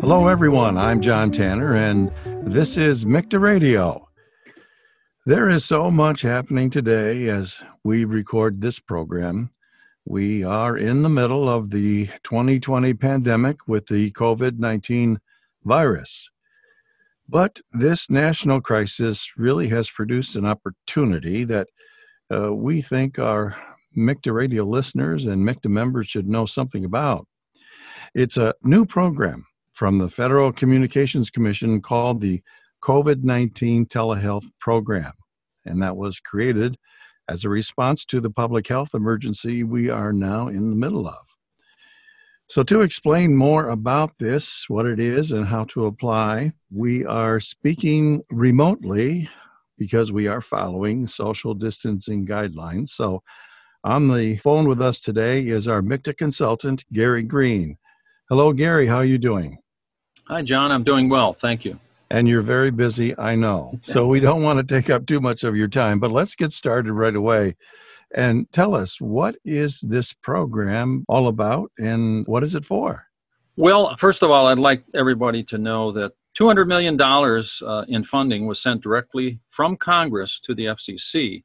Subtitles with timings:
[0.00, 0.78] Hello, everyone.
[0.78, 2.12] I'm John Tanner, and
[2.44, 4.08] this is MICTA Radio.
[5.24, 9.50] There is so much happening today as we record this program.
[10.04, 15.18] We are in the middle of the 2020 pandemic with the COVID 19
[15.64, 16.30] virus.
[17.28, 21.66] But this national crisis really has produced an opportunity that
[22.32, 23.56] uh, we think our
[23.96, 27.26] MICTA radio listeners and MICTA members should know something about.
[28.14, 32.42] It's a new program from the Federal Communications Commission called the
[32.82, 35.12] COVID 19 Telehealth Program,
[35.64, 36.76] and that was created
[37.28, 41.36] as a response to the public health emergency we are now in the middle of.
[42.48, 47.40] So, to explain more about this, what it is, and how to apply, we are
[47.40, 49.28] speaking remotely
[49.76, 52.90] because we are following social distancing guidelines.
[52.90, 53.22] So,
[53.86, 57.78] on the phone with us today is our MICTA consultant, Gary Green.
[58.28, 58.88] Hello, Gary.
[58.88, 59.58] How are you doing?
[60.26, 60.72] Hi, John.
[60.72, 61.32] I'm doing well.
[61.32, 61.78] Thank you.
[62.10, 63.78] And you're very busy, I know.
[63.82, 66.52] So, we don't want to take up too much of your time, but let's get
[66.52, 67.54] started right away.
[68.12, 73.06] And tell us, what is this program all about and what is it for?
[73.54, 78.46] Well, first of all, I'd like everybody to know that $200 million uh, in funding
[78.46, 81.44] was sent directly from Congress to the FCC,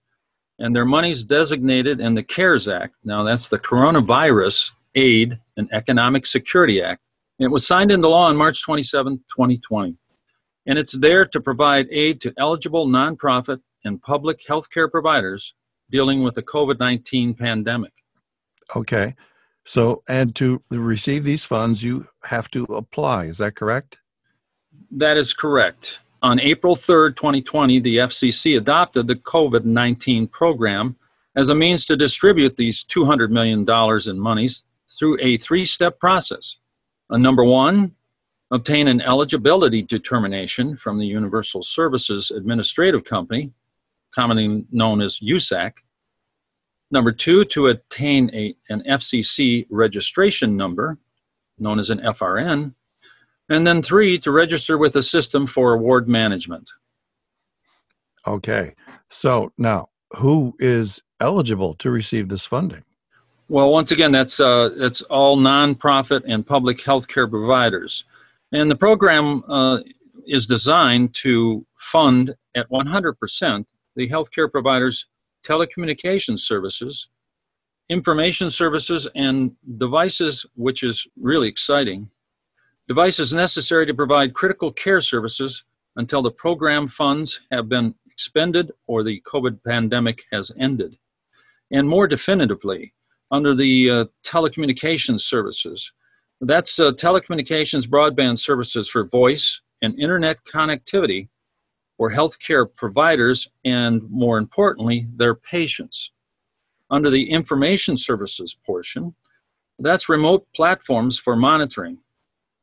[0.61, 2.95] and their money's designated in the CARES Act.
[3.03, 7.01] Now, that's the Coronavirus Aid and Economic Security Act.
[7.39, 9.97] And it was signed into law on March 27, 2020.
[10.67, 15.55] And it's there to provide aid to eligible nonprofit and public healthcare providers
[15.89, 17.93] dealing with the COVID 19 pandemic.
[18.75, 19.15] Okay.
[19.65, 23.25] So, and to receive these funds, you have to apply.
[23.25, 23.97] Is that correct?
[24.91, 25.97] That is correct.
[26.21, 30.95] On April 3, 2020, the FCC adopted the COVID 19 program
[31.35, 33.65] as a means to distribute these $200 million
[34.07, 34.63] in monies
[34.99, 36.57] through a three step process.
[37.09, 37.95] Number one,
[38.51, 43.51] obtain an eligibility determination from the Universal Services Administrative Company
[44.13, 45.73] commonly known as USAC.
[46.91, 50.97] Number two, to obtain a, an FCC registration number,
[51.57, 52.73] known as an FRN.
[53.51, 56.69] And then three, to register with the system for award management.
[58.25, 58.75] Okay.
[59.09, 62.85] So now, who is eligible to receive this funding?
[63.49, 68.05] Well, once again, that's uh, that's all nonprofit and public healthcare providers,
[68.53, 69.79] and the program uh,
[70.25, 73.65] is designed to fund at 100%
[73.97, 75.07] the healthcare providers'
[75.45, 77.09] telecommunications services,
[77.89, 82.09] information services, and devices, which is really exciting.
[82.91, 85.63] Devices necessary to provide critical care services
[85.95, 90.97] until the program funds have been expended or the COVID pandemic has ended.
[91.71, 92.93] And more definitively,
[93.31, 95.93] under the uh, telecommunications services,
[96.41, 101.29] that's uh, telecommunications broadband services for voice and internet connectivity
[101.95, 106.11] for healthcare providers and, more importantly, their patients.
[106.89, 109.15] Under the information services portion,
[109.79, 111.97] that's remote platforms for monitoring,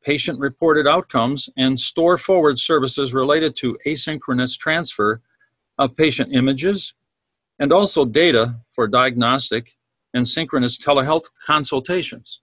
[0.08, 5.20] patient reported outcomes, and store forward services related to asynchronous transfer
[5.76, 6.94] of patient images
[7.58, 9.76] and also data for diagnostic
[10.14, 12.41] and synchronous telehealth consultations.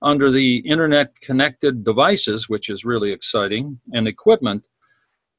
[0.00, 4.64] Under the internet connected devices, which is really exciting, and equipment,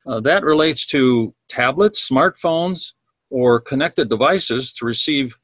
[0.05, 2.91] uh, that relates to tablets, smartphones,
[3.31, 5.35] or connected devices to receive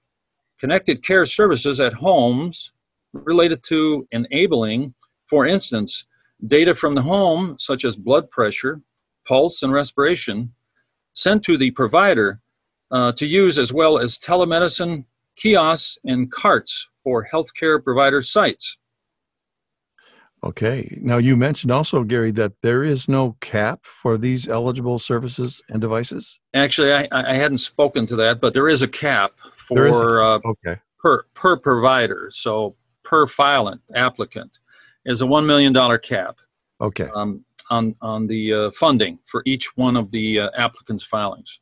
[0.59, 2.71] connected care services at homes
[3.13, 4.93] related to enabling,
[5.33, 6.05] for instance,
[6.45, 8.81] data from the home, such as blood pressure,
[9.27, 10.53] pulse, and respiration,
[11.13, 12.39] sent to the provider
[12.91, 15.05] uh, to use as well as telemedicine
[15.35, 18.77] kiosks and carts for healthcare provider sites.
[20.43, 20.99] Okay.
[21.01, 25.81] Now, you mentioned also, Gary, that there is no cap for these eligible services and
[25.81, 26.39] devices.
[26.53, 30.39] Actually, I, I hadn't spoken to that, but there is a cap for a, uh,
[30.45, 30.79] okay.
[30.99, 32.29] per per provider.
[32.29, 34.51] So per filant applicant
[35.05, 36.37] is a one million dollar cap.
[36.81, 37.09] Okay.
[37.15, 41.59] Um, on on the uh, funding for each one of the uh, applicants' filings.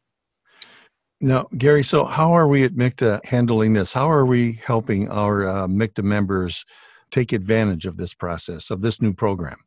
[1.24, 3.94] Now, Gary, so how are we at MICTA handling this?
[3.94, 6.66] How are we helping our uh, MICTA members?
[7.12, 9.58] take advantage of this process, of this new program?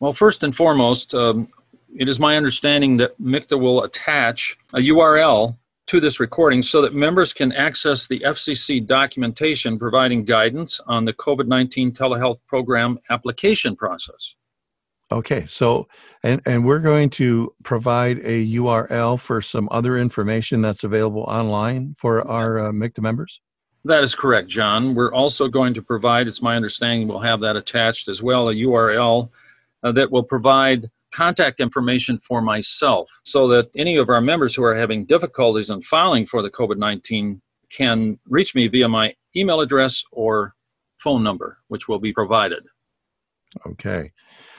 [0.00, 1.48] Well, first and foremost, um,
[1.96, 5.56] it is my understanding that MICTA will attach a URL
[5.90, 11.12] to this recording so that members can access the FCC documentation providing guidance on the
[11.12, 14.36] COVID 19 telehealth program application process.
[15.10, 15.88] Okay, so
[16.22, 21.96] and and we're going to provide a URL for some other information that's available online
[21.98, 23.40] for our uh, MICTA members.
[23.84, 24.94] That is correct, John.
[24.94, 28.54] We're also going to provide, it's my understanding, we'll have that attached as well, a
[28.54, 29.28] URL
[29.82, 34.62] uh, that will provide contact information for myself so that any of our members who
[34.62, 37.40] are having difficulties in filing for the COVID 19
[37.70, 40.54] can reach me via my email address or
[40.98, 42.64] phone number, which will be provided.
[43.66, 44.12] Okay.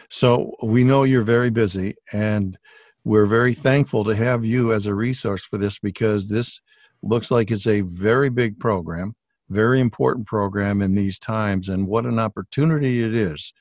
[0.09, 2.57] So we know you're very busy, and
[3.03, 6.61] we're very thankful to have you as a resource for this because this
[7.01, 9.15] looks like it's a very big program,
[9.49, 13.53] very important program in these times, and what an opportunity it is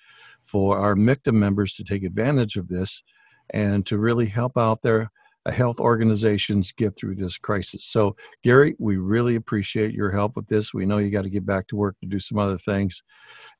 [0.50, 3.02] for our MICTA members to take advantage of this
[3.50, 5.10] and to really help out their
[5.46, 7.84] uh, health organizations get through this crisis.
[7.84, 10.74] So, Gary, we really appreciate your help with this.
[10.74, 13.02] We know you got to get back to work to do some other things.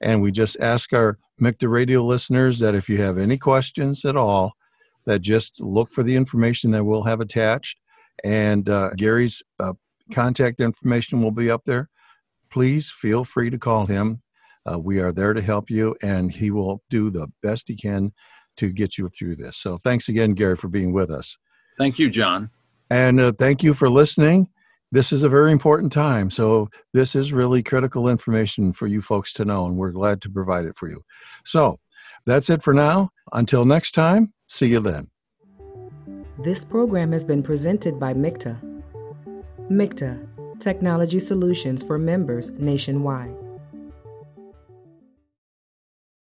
[0.00, 4.16] And we just ask our MICTA radio listeners that if you have any questions at
[4.16, 4.52] all,
[5.06, 7.78] that just look for the information that we'll have attached.
[8.24, 9.72] And uh, Gary's uh,
[10.12, 11.88] contact information will be up there.
[12.50, 14.20] Please feel free to call him
[14.70, 18.12] uh, we are there to help you, and he will do the best he can
[18.56, 19.56] to get you through this.
[19.56, 21.36] So thanks again, Gary, for being with us.
[21.78, 22.50] Thank you, John.
[22.90, 24.48] And uh, thank you for listening.
[24.92, 26.30] This is a very important time.
[26.30, 30.30] So, this is really critical information for you folks to know, and we're glad to
[30.30, 31.04] provide it for you.
[31.44, 31.78] So,
[32.26, 33.10] that's it for now.
[33.32, 35.08] Until next time, see you then.
[36.42, 38.58] This program has been presented by MICTA.
[39.70, 40.26] MICTA,
[40.58, 43.49] Technology Solutions for Members Nationwide.